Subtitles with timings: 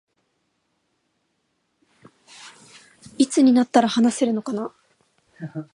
[3.19, 4.73] いつになったら話せるのかな